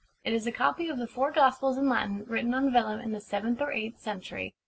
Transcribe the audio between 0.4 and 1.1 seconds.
a copy of the